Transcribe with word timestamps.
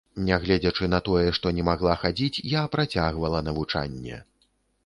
Нягледзячы 0.27 0.87
на 0.93 0.99
тое, 1.09 1.27
што 1.39 1.51
не 1.57 1.65
магла 1.69 1.93
хадзіць, 2.05 2.41
я 2.55 2.65
працягвала 2.77 3.45
навучанне. 3.49 4.17